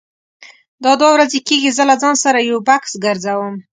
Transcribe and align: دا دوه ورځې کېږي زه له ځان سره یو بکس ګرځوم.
دا 0.83 0.91
دوه 0.99 1.09
ورځې 1.15 1.39
کېږي 1.47 1.71
زه 1.77 1.83
له 1.89 1.95
ځان 2.01 2.15
سره 2.23 2.39
یو 2.49 2.57
بکس 2.67 2.91
ګرځوم. 3.05 3.55